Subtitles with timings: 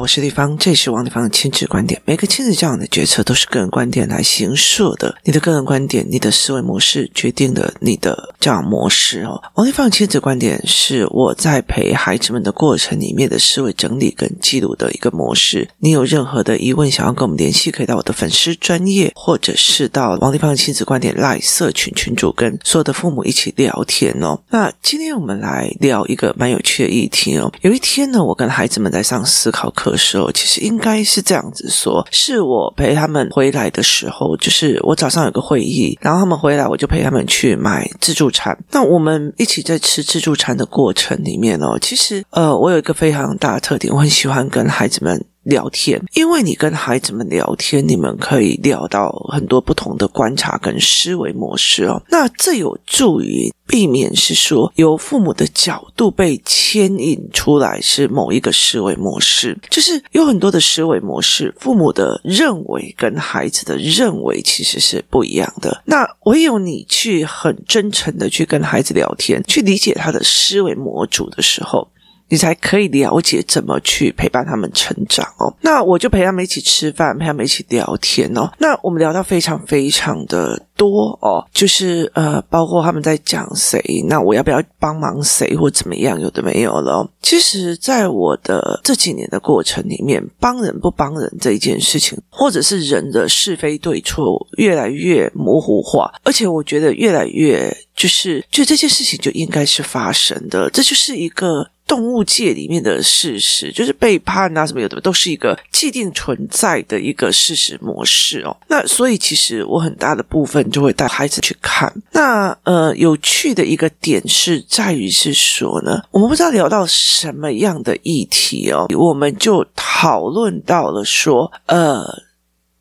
[0.00, 2.00] 我是丽芳，这是王丽芳的亲子观点。
[2.06, 5.14] 每个亲子教养的决策都是个人观点来形设的。
[5.24, 9.38] 你的个人观点，你的思维模式决定了你的教养模式哦。
[9.56, 15.68] 王丽芳的亲子观点是我在陪孩子们的过程里面的思维整理跟记录的一个模式。
[15.80, 24.40] 你有任何的疑问想要跟我们联系，可以到我的粉丝专业，或者是到王丽芳的亲子观点来社群群主，跟所有的父母一起聊天哦。
[24.48, 27.52] 那今天我们来聊一个蛮有趣的议题哦。
[27.60, 29.89] 有一天呢，我跟孩子们在上思考课。
[29.90, 38.56] 的时候，其实应该是这样子说：是我陪他们回来的时候，就是我早上有个会议，然后他们回来，我就陪他们去买自助餐。
[38.70, 45.24] 那我们一起在吃自助餐的过程里面哦，其实呃，我有一个非常大的特点，我很喜欢跟孩子们。
[45.50, 52.02] 聊天，因为你跟孩子们聊天，你们可以聊到很多不同的观察跟思维模式哦。
[52.08, 65.82] 那这有助于避免是说由父母的角度被牵引出来是某一个思维模式，就是有很多的思维模式，父母的认为跟孩子的认为其实是不一样的。
[65.84, 71.88] 那唯有你去很真诚的去跟孩子聊天，去理解他的思维模组的时候。
[72.30, 75.52] 你才可以了解怎么去陪伴他们成长哦。
[75.60, 78.50] 那我就陪他们一起吃饭，陪他们一起聊天哦。
[78.58, 87.06] 那我们聊到非常非常的多哦，就是呃，包括他们在讲谁，那我要不要帮忙谁或怎么样，有的没有了。
[87.20, 101.68] 其实，在我的这几年的过程里面，帮人不帮人这一件事情，或者是人的是非对错，越来越模糊化，而且我觉得越来越就是，就这件事情就应该是发生的，这就是一个。
[101.90, 108.56] 动物界里面的事实，就是背叛啊什么有的，都是一个既定存在的一个事实模式哦。
[108.68, 111.92] 那所以其实我很大的部分就会带孩子去看。
[112.12, 122.04] 那呃，有趣的一个点是在于是说呢，我们不知道聊到什么样的议题哦，我们就讨论到了说，呃，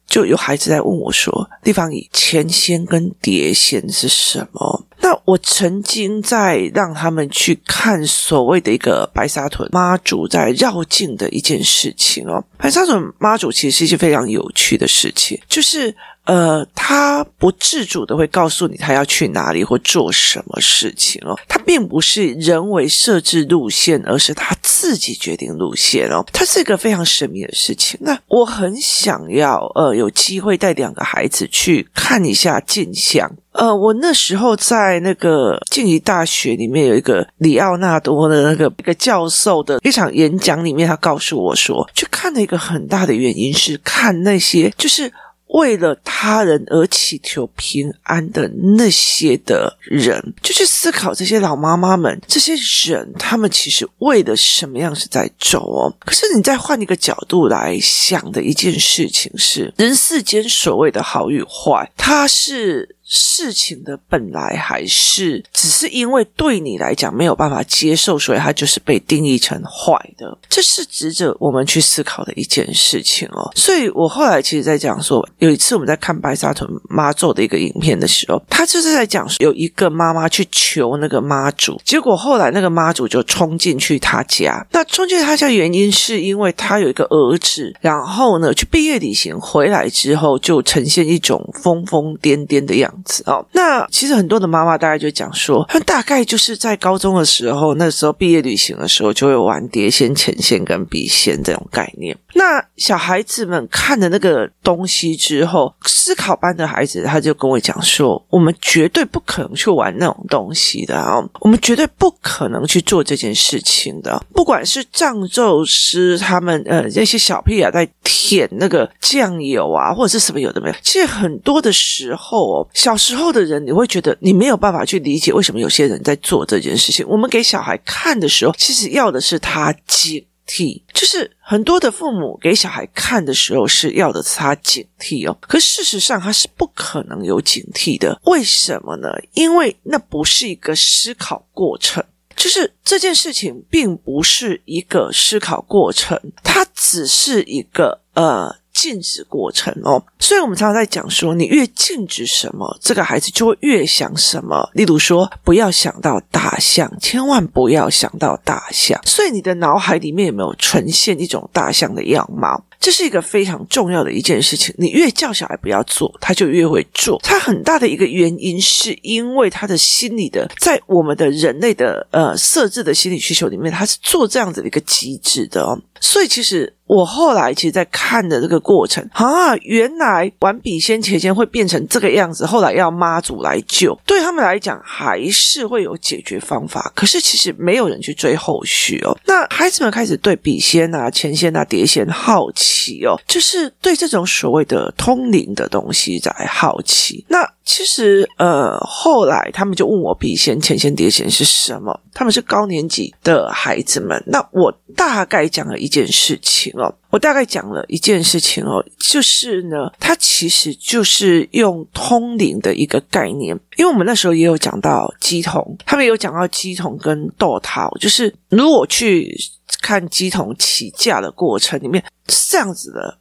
[0.09, 15.95] 就有孩子在问我说：“地方，以前先跟碟先是什么？”那我曾经在让他们去看所谓的一个白沙屯妈祖在绕境的一件事情哦，白沙屯妈祖其实是一件非常有趣的事情，就是。
[16.29, 27.99] 呃，他不自主的会告诉你他要去哪里或做什么事情哦，他并不是人为设置路线，而是他自己决定路线哦，它是一个非常神秘的事情。
[28.03, 33.27] 那我很想要呃有机会带两个孩子去看一下进香。
[33.53, 45.11] 呃，我那时候在那个静宜大学里面有一个里奥纳多的那个一个教授的一场演讲里面，他告诉我说，去看的一个很大的原因是看那些就是。
[45.49, 52.53] 为了他人而祈求平安的那些的人，就去思考这些老妈妈们，这些
[52.87, 55.93] 人，他们其实为了什么样是在走哦？
[55.99, 62.95] 可是你再换一个角度来想的一件事情是，人世间所谓的好与坏，它是。
[63.11, 70.37] 事情的本来还是只是因为对你来讲没有办法接受，所以它就是被定义成坏的。
[70.47, 73.51] 这是值得我们去思考的一件事情哦。
[73.55, 84.63] 所以我后来其实在讲说，有一次我们在看白沙屯妈做的一个影片的时候，他就是在讲有一个妈妈去求那个妈祖，结果后来那个妈祖就冲进去他家。
[84.71, 92.98] 那冲进他家原因是因为他有一个儿子，然后呢去毕业旅行回来之后就呈现一种疯疯癫癫的样子。
[93.25, 102.17] 哦，那其实很多的妈妈大概就讲说，他大概就是在高中的时候，那时候毕业旅行的时候，就会玩碟仙、钱仙跟笔仙这种概念。
[102.33, 114.21] 那小孩子们看了那个东西之后，思考班的孩子他就跟我讲说，我们绝对不可能去玩那种东西的啊，我们绝对不可能去做这件事情的。
[114.33, 127.07] 不管是藏咒师他们呃那些小屁啊在舔那个酱油啊，或者是什么有的没有，其实很多的时候哦，小时候的人你会觉得你没有办法去理解为什么有些人在做这件事情。
[127.07, 135.37] 我们给小孩看的时候，其实要的是他警惕，就是很多的父母给小孩看的时候是要的是他警惕哦。
[135.39, 139.09] 可事实上他是不可能有警惕的，为什么呢？
[139.35, 142.03] 因为那不是一个思考过程，
[142.35, 148.57] 就是这件事情并不是一个思考过程，它只是一个呃。
[148.81, 154.69] 禁止过程哦，所以我们常常在讲说，你越禁止什么，这个孩子就会越想什么。
[154.73, 158.97] 例如说，不要想到大象，千万不要想到大象。
[159.05, 162.63] 所以你的脑海里面有没有呈现一种大象的样貌？
[162.79, 164.73] 这是一个非常重要的一件事情。
[164.77, 167.19] 你越叫小孩不要做，他就越会做。
[167.21, 175.77] 他很大的一个原因，是因为他的心理的，在我们的人类的呃设置的心理需求里面，他是做这样子的一个机制的哦。
[175.99, 176.73] 所以其实。
[176.89, 186.91] 我后来其实，在看的这个过程啊，原来玩笔仙钱仙会变成这个样子，后来要妈祖来救，对他们来讲还是会有解决方法。
[186.95, 189.15] 可是其实没有人去追后续哦。
[189.23, 197.23] 那孩子们开始对笔仙啊、前仙啊、碟仙好奇哦，就是对这种所谓的通灵的东西在好奇。
[197.27, 201.99] 那其实呃，后来他们就问我笔仙、前仙、碟仙是什么？
[202.15, 204.21] 他们是高年级的孩子们。
[204.25, 219.35] 那我大概讲了一件事情哦，我大概讲了一件事情哦，就是呢，它其实就是用通灵的一个概念，因为我们那时候也有讲到鸡童，他们有讲到鸡童跟豆桃，就是如果去
[219.81, 223.17] 看鸡童起价的过程里面是这样子的。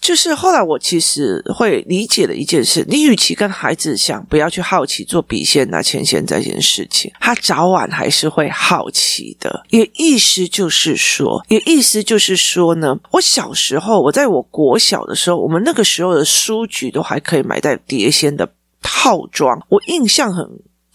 [0.00, 9.64] 就是后来我其实会理解的一件事，你与其跟孩子想不要去好奇做笔仙拿钱仙这件事情，他早晚还是会好奇的。
[9.70, 18.48] 也意思就是说，也意思就是说呢，我小时候，我在我国小的时候，我们那个时候的书局都还可以买带碟仙的
[18.82, 20.48] 套装，我印象很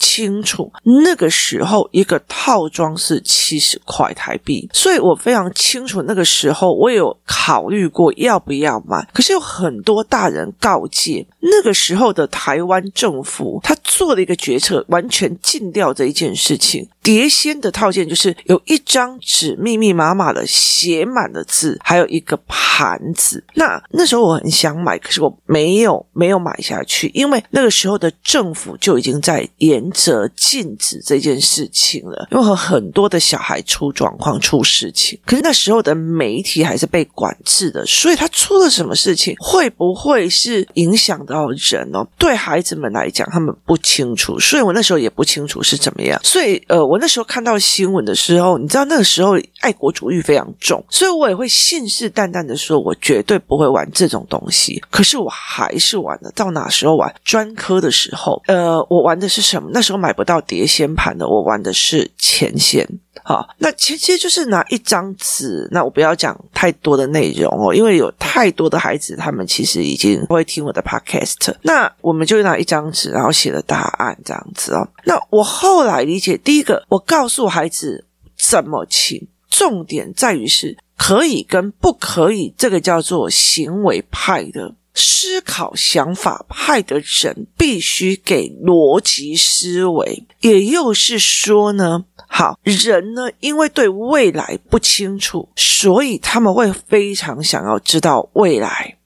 [0.04, 0.70] 清楚，
[1.04, 9.08] 那个时候一个套装是七十块台币，所以我非常清楚那个时候我有考虑过要不要买。
[9.14, 16.86] 可是有很多大人告诫，那个时候的台湾政府他做了一个决策，完全禁掉这一件事情。
[17.02, 23.44] 碟仙的套件就是有一张纸，密密麻麻的写满了字，还有一个盘子。
[23.56, 35.20] 那那时候我很想买，可是我没有没有买下去，因为那个时候的政府就已经在严责禁止这件事情了，因为和很多的小孩出状况、出事情。
[35.26, 42.06] 可是那时候的媒体还是被管制的，所以他出了什么事情，会不会是影响到人哦？
[42.18, 46.20] 对孩子们来讲，他们不清楚，所以我那时候也不清楚是怎么样。
[46.24, 46.84] 所以呃。
[46.84, 54.84] 我那时候看到新闻的时候，你知道那个时候爱国主义非常重，所以我也会信誓旦旦的说，我绝对不会玩这种东西。
[54.92, 56.32] 可是我还是玩了。
[56.36, 57.12] 到哪时候玩？
[57.24, 59.70] 专科的时候，呃，我玩的是什么？
[59.74, 62.88] 那时候买不到碟仙盘的，我玩的是钱仙。
[63.26, 65.68] 好，那其实就是拿一张纸。
[65.72, 71.54] 那我不要讲太多的内容哦，因为有太多的孩子，他们其实已经会听我的 podcast。
[71.62, 74.88] 那我们就拿一张纸，然后写了答案这样子哦。
[75.04, 78.06] 那我后来理解，第一个，我告诉孩子
[78.38, 84.76] 怎么请，重点在于是可以跟不可以，这个叫做行为派的。
[84.96, 98.98] 思考想法派的人必须给逻辑思维，也就是说呢，好，人呢，因为对未来不清楚，所以他们会非常想要知道未来，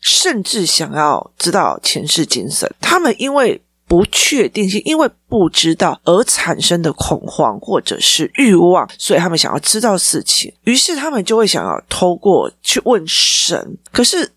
[0.00, 2.68] 甚至想要知道前世今生。
[2.80, 14.32] 他们因为不确定性，因为不知道而产生的恐慌或者是欲望，所以他们想要知道事情，于是他们就会想要透过去问神，可是。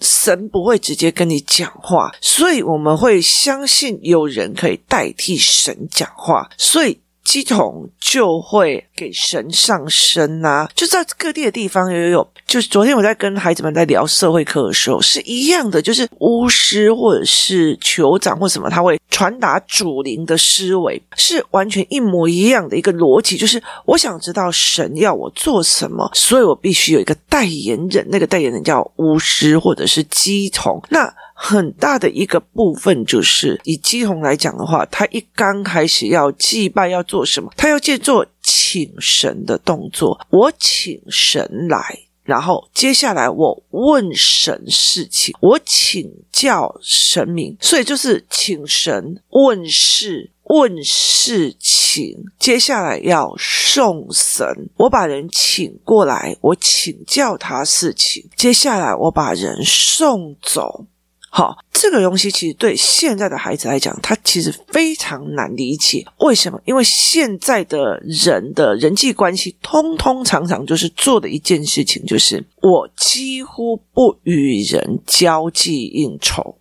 [0.00, 7.00] 神不会直接跟你讲话，所以我们会相信有人可以代替神讲话，所以。
[7.28, 12.26] 乩童就会给神上身呐、啊，就在各地的地方也有。
[12.46, 23.36] 就是昨天我在跟孩子们在聊社会课的时候，是一样的，就是巫师或者是酋长或什么，他会传达主灵的思维，是完全一模一样的一个逻辑。
[23.36, 30.82] 就是我想知道神要我做什么，所以我必须有一个代言人，那个代言人叫巫师或者是乩童。
[30.88, 37.48] 那很大的一个部分就是以乩童来讲的话，他一刚开始要祭拜要做什么？
[37.56, 40.20] 他要借做请神的动作。
[40.30, 52.16] 我请神来，然后接下来我问神事情，我请教神明，所以就是请神问事、问事情。
[52.40, 54.44] 接下来要送神，
[54.76, 58.28] 我把人请过来，我请教他事情。
[58.34, 60.84] 接下来我把人送走。
[61.30, 66.04] 好，这个东西其实对现在的孩子来讲，他其实非常难理解。
[66.20, 66.60] 为什么？
[66.64, 76.57] 因为现在的人的人际关系，通通常常就是做的一件事情，就是我几乎不与人交际应酬。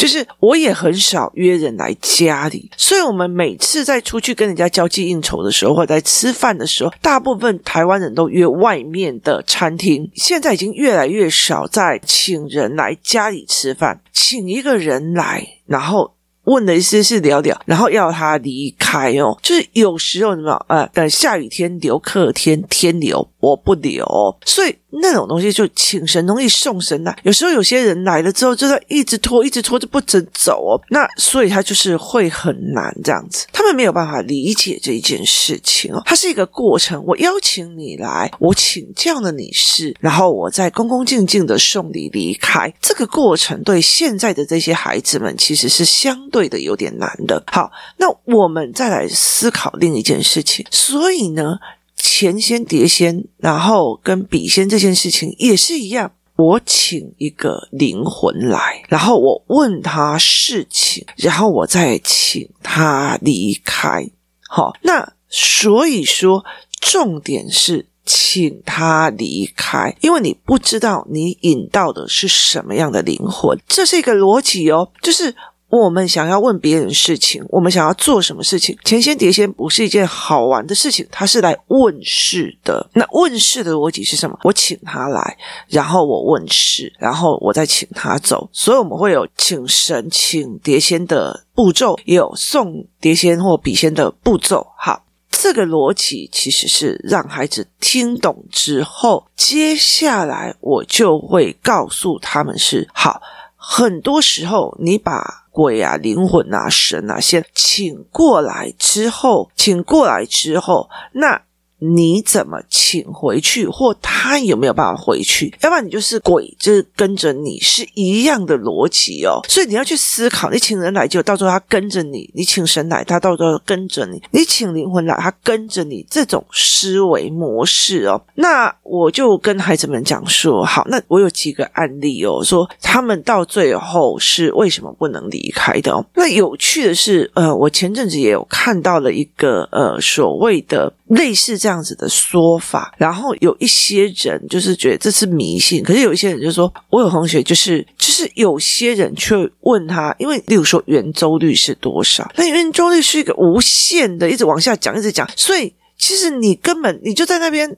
[0.00, 10.10] 就是我也很少约人来家里，所以我们每次在出去跟人家交际应酬的时候，或者在吃饭的时候，大部分台湾人都约外面的餐厅。
[10.14, 16.14] 现在已经越来越少在请人来家里吃饭，请一个人来，然后
[16.44, 19.38] 问的意思是聊聊，然后要他离开哦。
[19.42, 24.06] 就是有时候什么呃，等下雨天留客天天留，我不留，
[24.46, 24.74] 所以。
[24.90, 30.80] 那种东西就请神容易送神难，有时候有些人来了之后，就在一直拖，一直拖就不准走哦。
[30.88, 36.02] 那所以他就是会很难这样子，他们没有办法理解这一件事情哦。
[36.04, 42.72] 它是一个过程，我邀请你来，我请教了你事，然后我再恭恭敬敬的送你离开。
[42.80, 47.42] 这个过程对现在的这些孩子们其实是相对的有点难的。
[47.46, 50.66] 好，那我们再来思考另一件事情。
[50.70, 51.58] 所以呢，
[52.00, 56.10] 钱仙碟仙，然后跟笔仙这件事情也是一样。
[56.36, 64.08] 我请一个灵魂来，然后我问他事情，然后我再请他离开。
[64.48, 66.42] 好，那所以说，
[66.80, 75.34] 重点是请他离开，因为你不知道你引到的是什么样的灵魂，这是一个逻辑哦，就是。
[75.70, 78.76] 我们想要问别人事情，我们想要做什么事情？
[78.84, 82.90] 钱仙碟仙不是一件好玩的事情，他是来问事的。
[82.92, 84.36] 那问事的逻辑是什么？
[84.42, 88.50] 我请他来，然后我问事，然后我再请他走。
[88.52, 94.66] 所以我们会有请神、请碟仙的步骤，也有送碟仙或笔仙的步骤。
[94.76, 103.22] 好，这个逻辑其实是让孩子听懂之后，接下来我就会告诉他们是好。
[103.62, 111.42] 很多时候，你把鬼啊、灵魂啊、神啊，先请过来之后，请过来之后，那。
[111.80, 115.52] 你怎么请回去，或他有没有办法回去？
[115.62, 119.40] 要不然你就是鬼，就是跟着你是一样的逻辑哦。
[119.48, 126.06] 所以你要去思考，你请人来就到时候他跟着你；你请神来，他到时候跟着你；你请灵魂来，他跟着你。
[126.10, 136.04] 这种思维模式哦，那我就跟孩子们讲说：好，那我有几个案例哦，说他们到最后是为什么不能离开的哦。
[136.14, 141.70] 那有趣的是，呃，我前阵子也有看到了一个呃所谓的类似这样。
[141.70, 152.28] 这样子的说法，然后有一些人就是觉得这是迷信，可是有一些人就说，我有同学就是就是有些人却问他，因为例如说圆周率是多少？
[152.34, 157.76] 那圆周率是一个无限的，一直往下讲，一直讲，所以其实你根本你就在那边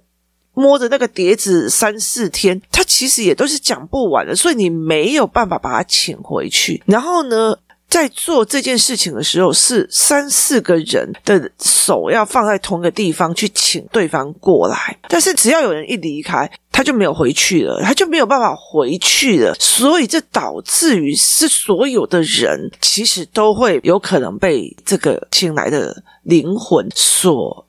[0.54, 6.82] 摸着那个碟子三四天，他其实也都是讲不完的，所以你没有办法把他请回去。
[6.86, 7.54] 然后呢，
[7.92, 27.66] 在做这件事情的时候，是三四个人的手要放在同一个地方去请对方过来，但是只要有人一离开，他就没有回去了，他就没有办法回去了，所以这导致于是所有的人其实都会有可能被这个请来的灵魂所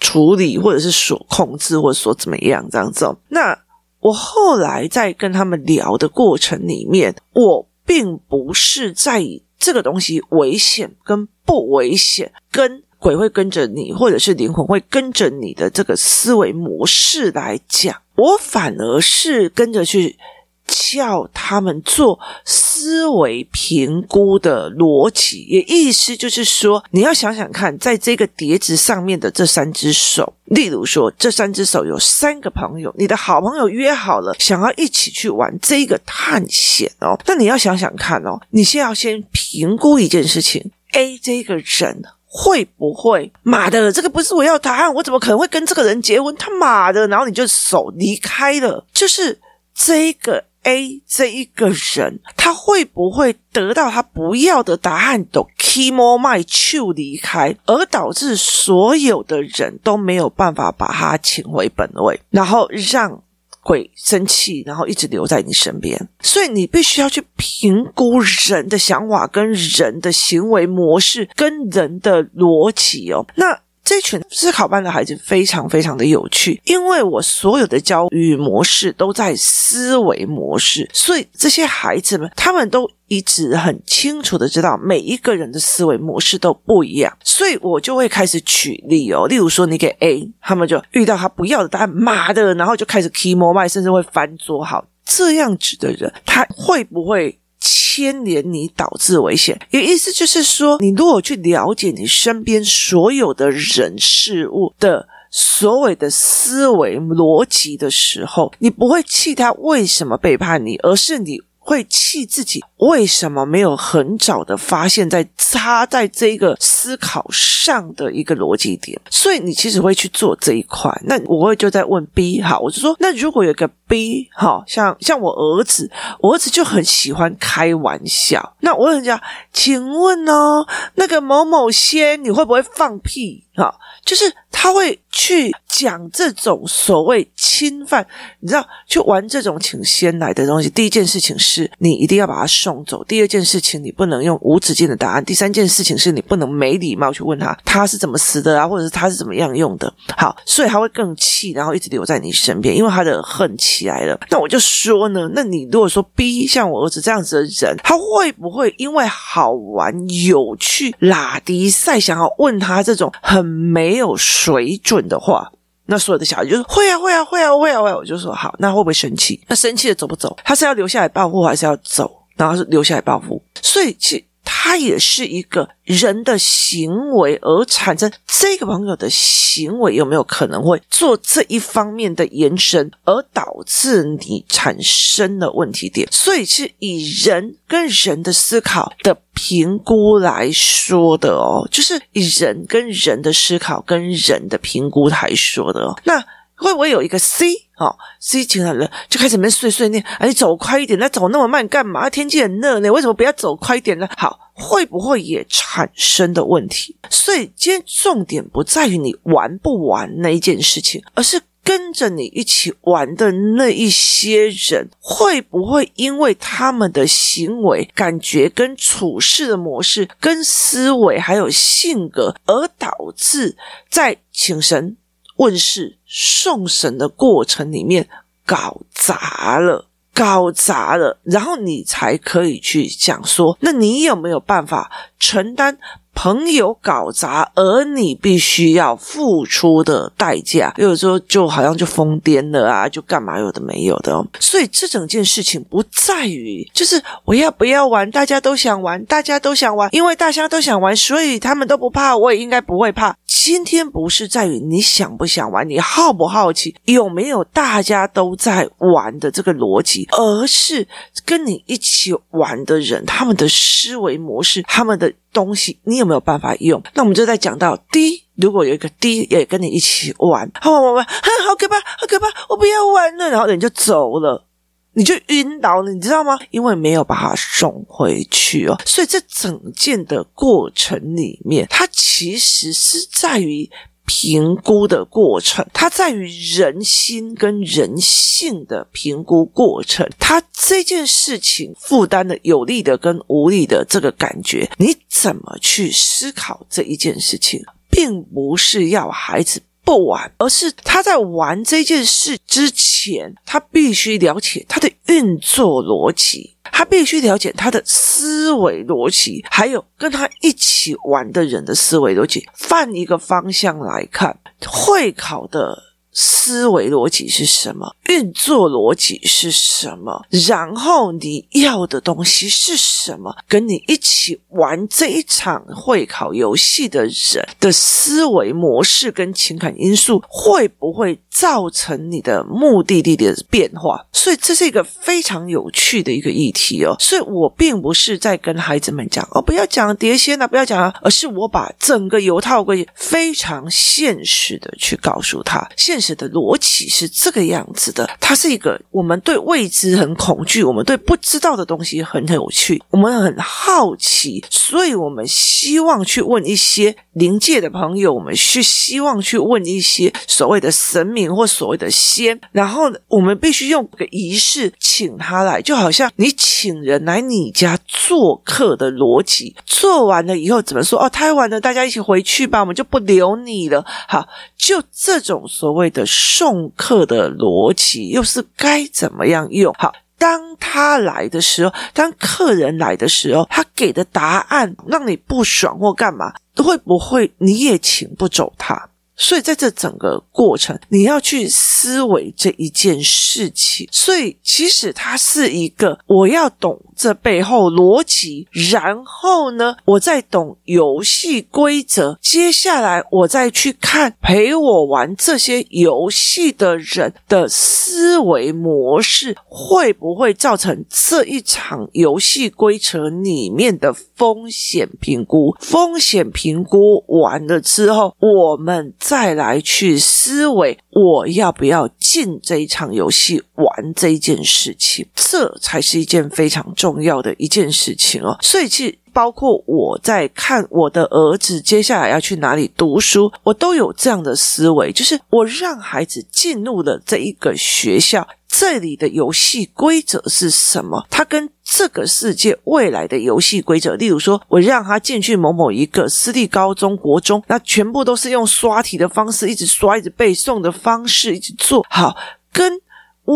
[0.00, 3.06] 处理，或者是所控制，或者说怎么样这样子。
[3.30, 3.58] 那
[4.00, 9.24] 我后来在跟他们聊的过程里面，我并不是在。
[9.62, 20.18] 这个东西危险跟不危险，跟鬼会跟着你，或者是灵魂会跟着你的这个思维模式来讲，我反而是跟着去。
[20.66, 37.18] 叫他们做思维评估的逻辑，也意思就是说，你要想想看，在这个碟子上面的这三只手，例如说，这三只手有三个朋友，你的好朋友约好了，想要一起去玩这个探险哦。
[37.26, 43.32] 那你要想想看哦，你先要先评估一件事情：A 这个人会不会？
[43.42, 46.34] 妈的，这个不是我要答案，我怎么可能会跟这个人结婚？
[46.36, 49.38] 他妈的，然后你就手离开了，就是
[49.74, 50.44] 这个。
[50.62, 63.22] A 这一个人，他会不会得到他不要的答案，都 keep more my 就离开，而导致所有的人都没有办法把他请回本位，然后让
[63.62, 66.08] 鬼生气，然后一直留在你身边。
[66.20, 73.26] 所以你必须要去评估人的想法、跟人的行为模式、跟人的逻辑哦。
[73.36, 73.58] 那。
[73.84, 94.62] 这群思考班的孩子非常非常的有趣，因为我所有的教育模式都在思维模式，所以这些孩子们他们都一直很清楚的知道每一个人的思维模式都不一样，所以我就会开始举例哦，例如说你给 A，他们就遇到他不要的答案，妈的，然后就开始 key more mind，甚至会翻桌。
[94.64, 97.38] 好，这样子的人，他会不会？
[97.64, 111.40] 牵连你导致危险，也意思就是说，你如果去了解你身边所有的人事物的所谓的思维逻辑的时候，你不会气他为什么背叛你，而是你。
[111.72, 120.92] 会气自己为什么没有很早的发现，在他在这个思考上的一个逻辑点，所以你其实会去做这一块。
[121.04, 128.54] 那我会就在问 B 哈，我就说，那如果有个 B 哈，像像我儿子，我儿子就很喜欢开玩笑。
[128.60, 133.44] 那我问人家，请问哦，那个某某仙，你会不会放屁？
[133.54, 133.72] 啊，
[134.04, 138.06] 就是他会去讲这种所谓侵犯，
[138.40, 140.70] 你知道，去玩这种请先来的东西。
[140.70, 149.92] 第一件事情是你一定要把他送走；第二件事情，你不能用无止境的答案；第三件事情是你不能没礼貌去问他他是怎么死的啊，或者是他是怎么样用的。
[150.16, 154.18] 好，所以他会更气，然后一直留在你身边，因为他的恨起来了。
[154.30, 165.50] 那我就说呢，那你如果说逼像我儿子这样子的人，他会不会因为好玩、有趣、拉迪赛，想要问他这种很没有水准的话，
[165.86, 169.40] 那所有的小孩就说会啊会啊会啊会啊会啊，我就说好，那会不会生气？
[169.48, 170.36] 那生气了走不走？
[170.44, 172.10] 他是要留下来报复，还是要走？
[172.36, 173.42] 然后是留下来报复？
[173.60, 186.08] 所以其他也是一个人的行为而产生，这个朋友的行为有没有可能会做这一方面的延伸，而导致你产生的问题点？
[186.10, 195.94] 所以是以人跟人的思考的评估来说的哦，就是以人跟人的思考跟人的评估来说的哦。
[196.04, 196.20] 那
[196.56, 197.46] 会不会有一个 C？
[197.82, 202.08] 哦，C 型的人就开始没碎碎念，哎，你走快一点，那走那么慢干嘛？
[202.08, 204.08] 天气很热呢，为什么不要走快一点呢？
[204.16, 206.96] 好，会不会也产生的问题？
[207.10, 223.56] 所以今天重点不在于你玩不玩那一件事情，而是跟着你一起玩的那一些人，会不会因为他们的行为、感觉跟处事的模式、跟思维还有性格，而导致
[223.88, 224.96] 在请神
[225.36, 228.08] 问世、送神的过程里面
[228.44, 235.78] 搞砸了，搞砸了，然后你才可以去讲说，那你有没有办法承担？
[236.14, 244.24] 朋友搞砸，而你必须要付出的代价，有时候就好像就疯癫了啊，就干嘛有的没有的哦。
[244.38, 253.16] 所以这整件事情不在于就是我要不要玩，大家都想玩，大家都想玩，因为大家都想玩，所以他们都不怕，我也应该不会怕。
[253.26, 260.86] 今天不是在于你想不想玩，你好不好奇，有没有大家都在玩的这个逻辑，而是
[261.24, 265.12] 跟你一起玩的人，他们的思维模式，他们的。
[265.32, 266.82] 东西你有没有办法用？
[266.94, 274.46] 那我们就在讲到滴如果有一个滴也跟你一起玩，好玩玩玩，好可怕，好可怕，我不要玩了，然后人就走了，
[274.94, 276.38] 你就晕倒了，你知道吗？
[276.50, 283.70] 因为没有把它送回去哦，所以这整件的过程里面，它其实是在于。
[284.14, 290.06] 评估的过程，它在于人心跟人性的评估过程。
[290.18, 306.56] 它这件事情负担的有利的跟无力的这个感觉，你怎么去思考这一件事情，并不是要孩子不玩，而是他在玩这件事之前，他必须了解他的运作逻辑。
[306.74, 312.48] 他必须了解他的思维逻辑，还有跟他一起玩的人的思维逻辑。
[312.52, 315.91] 换一个方向来看，会考的。
[316.12, 317.94] 思维逻辑是什么？
[318.08, 320.24] 运作逻辑是什么？
[320.46, 323.34] 然后你要的东西是什么？
[323.48, 334.04] 跟你一起玩这一场会考游戏的人的思维模式跟情感因素，会不会造成你的目的地的变化？
[334.12, 336.94] 所以这是一个非常有趣的一个议题哦。
[336.98, 370.98] 所以我并不是在跟孩子们讲哦，不要讲碟仙啊，不要讲啊，而是我把整个游套规非常现实的去告诉他，现的逻辑是这个样子的，它是一个我们对未知很恐惧，我们对不知道的东西很有趣，我们很好奇，所以我们希望去问一些灵界的朋友，我们是希望去问一些所谓的神明或所谓的仙，然后我们必须用个仪式请他来，就好像你请人来你家做客的逻辑，做完了以后怎么说？
[371.02, 373.84] 哦，太晚了，大家一起回去吧，我们就不留你了。
[374.08, 376.04] 好，就这种所谓的。
[376.32, 379.72] 送客的逻辑又是该怎么样用？
[379.78, 388.88] 好，当他来的时候，当客人来的时候，他给的答案让你不爽或干嘛，会不会你也请不走他？
[389.14, 393.86] 所以在这整个过程，你要去思维这一件事情。
[393.92, 402.16] 所以其实它是一个，我要懂这背后逻辑，然后呢，我再懂游戏规则。
[402.22, 415.56] 接下来我再去看陪我玩这些游戏的人的思维模式，会不会造成这一场游戏规则里面的风险评估？
[415.58, 418.94] 风险评估完了之后，我们。
[419.00, 428.36] 再来去思维，我要不要进这一场游戏玩这一件事情，这才是一件非常重要的一件事情哦。
[428.42, 441.06] 所以，其实包括我在看我的儿子接下来要去哪里读书，我都有这样的思维，就是我让孩子进入了这一个学校，这里的游戏规则是什么？
[441.10, 452.16] 他跟这个世界未来的游戏规则，例如说，我让他进去某某一个私立高中、国中，那全部都是用刷题的方式，一直刷、一直背诵的方式，一直做好，
[452.52, 452.72] 跟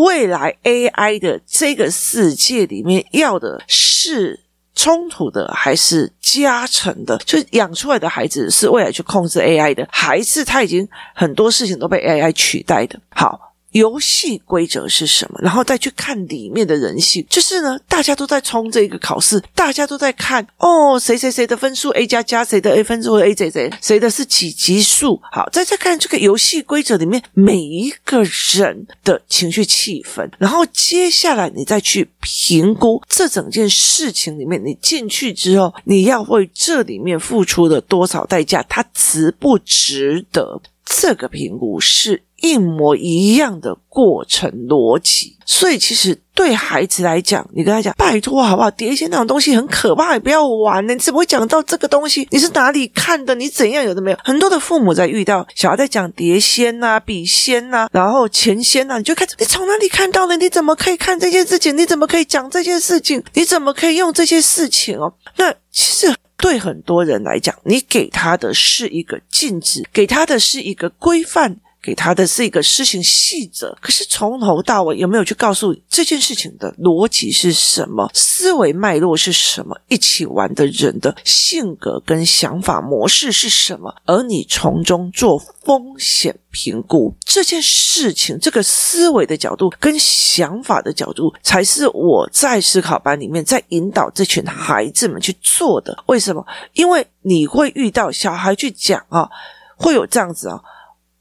[0.03, 4.41] 未来 AI 的这个世界里面要的是。
[4.79, 7.17] 冲突的还是加成的？
[7.25, 12.99] 就养出来的孩子是未来去控制 AI 的，还是他已经很多事情都被 AI 取代的？
[13.09, 13.55] 好。
[13.71, 15.39] 游戏规则是什么？
[15.41, 25.19] 然后再去看里面的人性，就是呢，大家都在冲这个考试，大家都在看哦，谁谁谁的分数 A 加加，谁的 A 分数 A 谁谁，谁的是几级数？
[25.31, 38.63] 好，再再看这个游戏规则里面每一个人的情绪气氛，然后接下来你再去评估这整件事情里面，你进去之后，你要为这里面付出了多少代价？
[38.67, 40.61] 它值不值得？
[40.85, 42.23] 这个评估是。
[42.41, 48.69] 一模一样的过程逻辑，所以其实对孩子来讲，你跟他讲拜托好不好？
[48.71, 50.93] 碟仙那种东西很可怕，你不要玩呢。
[50.93, 52.27] 你怎么会讲到这个东西？
[52.29, 53.33] 你是哪里看的？
[53.33, 54.17] 你怎样有的没有？
[54.23, 60.37] 很多的父母在遇到小孩在讲碟仙呐、笔仙呐，然后钱仙呐，你就开始你从哪里看到的？
[60.37, 61.75] 你怎么可以看这件事情？
[61.75, 63.23] 你怎么可以讲这件事情？
[63.33, 65.11] 你怎么可以用这些事情哦？
[65.37, 71.57] 那其实对很多人来讲，你给他的是一个禁止，给他的是一个规范。
[71.87, 83.95] 给他的是一个施行细则，可是从头到尾有没有去告诉这件事情的逻辑是什么，思维脉络是什么，一起玩的人的性格跟想法模式是什么？
[84.03, 95.97] 而你从中做风险评估，这件事情，这个思维的角度跟想法的角度，才是我在思考班里面在引导这群孩子们去做的。
[96.07, 96.45] 为什么？
[96.73, 99.29] 因为你会遇到小孩去讲啊，
[99.77, 100.59] 会有这样子啊。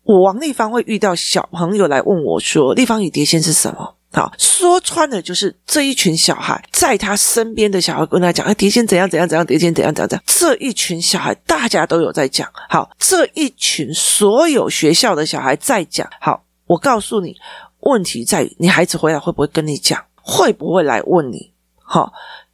[0.07, 12.49] 我王立芳会遇到小朋友来问我说：“立方与碟仙是什么？”好，说穿了就是这一群小孩在他身边的小孩跟他讲：“哎，碟仙怎样怎样怎样，碟仙怎样怎样怎样。”这一群小孩大家都有在讲。
[12.69, 16.09] 好，这一群所有学校的小孩在讲。
[16.21, 17.35] 好，我告诉你，
[17.81, 20.03] 问题在于你孩子回来会不会跟你讲？
[20.23, 21.53] 会不会来问你？
[21.83, 22.13] 好，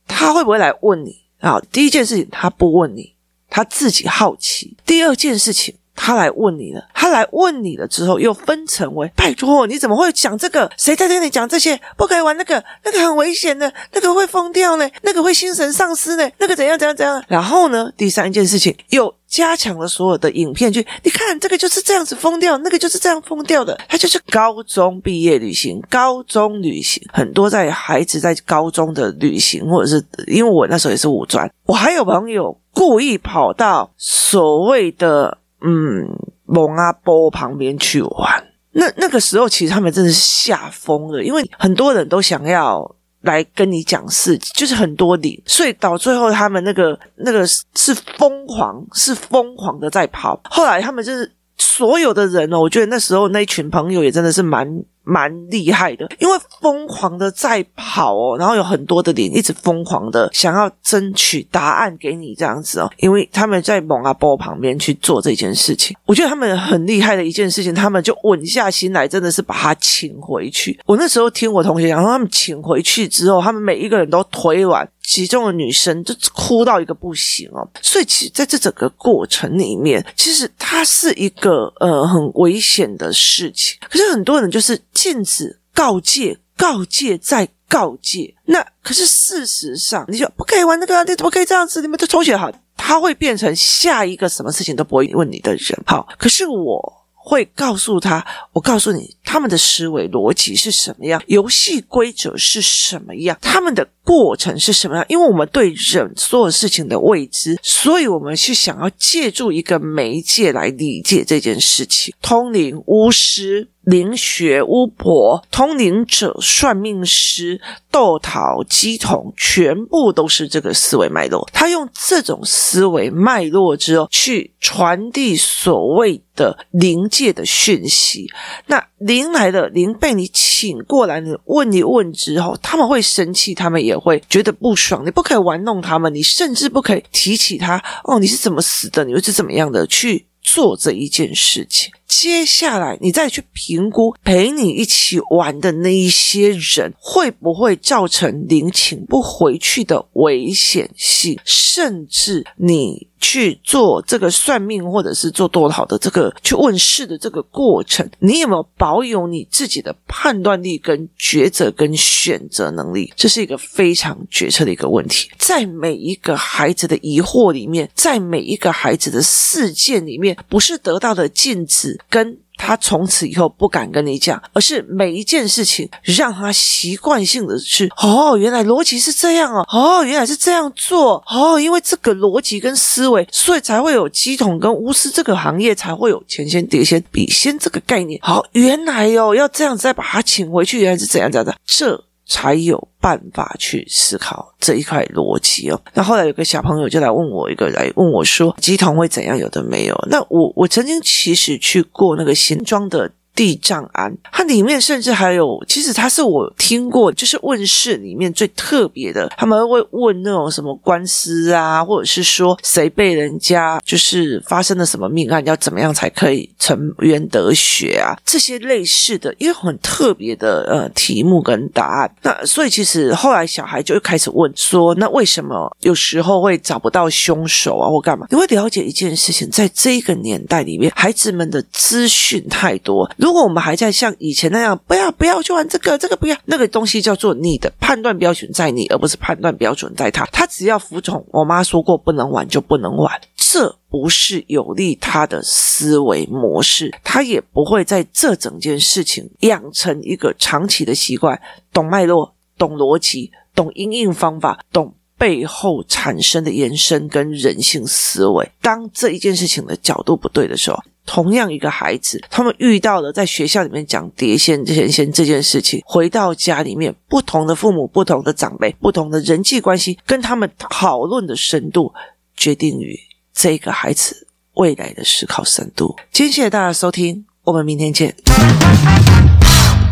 [0.08, 1.20] 他会不会来问你？
[1.38, 3.14] 好，第一件事情他不问你，
[3.50, 4.74] 他自己好奇。
[4.86, 5.74] 第二件事情。
[5.94, 10.70] 他来问你了，他来问你了之后，又分成为拜托，你怎么会讲这个？
[10.76, 11.78] 谁在跟你讲这些？
[11.96, 17.22] 不可以玩那个，那个很危险的，那个会疯掉呢，那个会心神丧失呢，那个怎样怎样怎样？
[17.28, 23.78] 然后呢，第三件事情又加强了所有的影片，去你看这个就是这样子疯掉，那个就是这样疯掉的。
[23.88, 35.38] 他就是高中毕业旅行，高中旅行很多在孩子在高中的旅行，或者是因为我那时候也是五专，我还有朋友故意跑到所谓的。
[35.64, 36.08] 嗯，
[36.46, 50.40] 蒙阿波旁边去玩，那那个时候其实他们真的是吓疯了，因为很多人都想要来跟你讲事，就是很多你，所以到最后他们那个那个是疯狂，是疯狂的在跑。
[50.44, 54.84] 后来他们就是所有的人哦，我觉得那时候那一群朋友也真的是蛮。
[55.04, 70.78] 蛮厉害的，因为疯狂的在跑哦，然后有很多的脸一直疯狂的想要争取答案给你这样子哦，因为他们在蒙阿波旁边去做这件事情，我觉得他们很厉害的一件事情，他们就稳下心来，真的是把他请回去。
[70.86, 77.68] 我那时候听我同学讲，说他们请回去之后，他们每一个人都腿软，其中的女生就哭到一个不行哦。
[77.80, 84.80] 所以其实在这整个过程里面，其实它是一个呃很危险的事情，可是很多人就是。
[84.92, 88.32] 禁止告诫，告诫再告诫。
[88.44, 91.82] 那可是事实上，你就不可以玩那个，你怎么可以这样子？
[91.82, 95.82] 你们都同学好，他会变成下一个什么事情都不会问你的人。
[95.86, 105.06] 好，可是我会告诉他，我告诉你，他们的思维逻辑是什么样，游戏规则是什么样，他们的过程是什么样。
[105.08, 112.12] 因为我们对人所有事情的未知，所以我们是想要借助一个媒介来理解这件事情。
[112.20, 113.68] 通灵巫师。
[113.82, 121.48] 灵学巫婆、通灵者、算命师、豆桃、鸡桶，全部都是这个思维脉络。
[121.52, 128.30] 他用这种思维脉络之后，去传递所谓的灵界的讯息。
[128.66, 135.04] 那灵来了，灵被你请过来，你问一问之后，他们会生气，他们也会觉得不爽。
[135.04, 137.82] 你不可以玩弄他们，你甚至不可以提起他。
[138.04, 139.04] 哦，你是怎么死的？
[139.04, 141.90] 你又是怎么样的去做这一件事情？
[142.14, 163.12] 接下来你再去评估陪你一起玩的那一些人会不会造成您请不回去的危险性，甚至你去做这个算命或者是做多好的这个去问事的这个过程，你有没有保有你自己的判断力跟抉择跟选择能力？
[163.16, 172.38] 这是一个非常决策的一个问题，在每一个孩子的疑惑里面，在每一个孩子的事件里面，不是得到的禁止跟。
[172.56, 188.20] 他从此以后不敢跟你讲，而是每一件事情让他习惯性的去哦，原来逻辑是这样哦，哦，原来是这样做哦，因为这个逻辑跟思维，所以才会有鸡桶跟巫师这个行业才会有钱仙碟仙笔仙这个概念。
[188.22, 192.04] 好，原来哦要这样子再把他请回去，原来是怎样怎样的这。
[192.24, 195.78] 才有办法去思考这一块逻辑哦。
[195.92, 199.36] 那后来有个小朋友就来问我一个，来问我说，乩童会怎样？
[199.36, 200.06] 有的没有。
[200.08, 203.10] 那我我曾经其实去过那个新庄的。
[203.42, 209.28] 地藏庵，它里面甚至还有，其实它是我听过，就是问事里面最特别的。
[209.36, 218.14] 他们会问那种什么官司啊，或者是说谁被人家就是发生了什么命案，要怎么样才可以沉冤得雪啊？
[218.24, 222.08] 这些类似的，因为很特别的呃题目跟答案。
[222.22, 228.24] 那所以其实后来小孩就开始问说，那为什么有时候会找不到凶手啊，或干嘛？
[228.30, 233.10] 你会了解一件事情，在这个年代里面，孩子们的资讯太多。
[233.16, 240.24] 如果我们还在像以前那样，不要不要去玩这个，这个不要，那个东西叫做你的判断标准在你，而不是判断标准在他。
[240.26, 251.40] 他只要服从我妈说过不能玩就不能玩，这不是有利他的思维模式，他也不会在这整件事情养成一个长期的习惯，
[251.72, 258.50] 懂脉络，懂逻辑，懂应用方法，懂背后产生的延伸跟人性思维。
[258.60, 260.82] 当这一件事情的角度不对的时候。
[261.04, 271.92] 同样一个孩子，他们遇到了在学校里面讲碟仙、碟仙这件事情，回到家里面，不同的父母、不同的长辈、不同的人际关系，跟他们讨论的深度，
[272.36, 272.96] 决定于
[273.34, 275.96] 这个孩子未来的思考深度。
[276.12, 278.14] 今天谢谢大家收听，我们明天见。